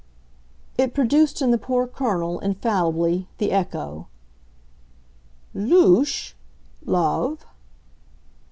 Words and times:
It 0.79 0.95
produced 0.95 1.43
in 1.43 1.51
the 1.51 1.59
poor 1.59 1.85
Colonel, 1.85 2.39
infallibly, 2.39 3.27
the 3.37 3.51
echo. 3.51 4.07
"'Louche,' 5.55 6.33
love 6.83 7.45